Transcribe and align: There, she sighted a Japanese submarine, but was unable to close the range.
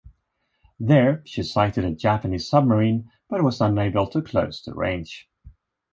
There, 0.79 1.21
she 1.25 1.43
sighted 1.43 1.85
a 1.85 1.91
Japanese 1.91 2.49
submarine, 2.49 3.11
but 3.29 3.43
was 3.43 3.61
unable 3.61 4.07
to 4.07 4.23
close 4.23 4.59
the 4.63 4.73
range. 4.73 5.29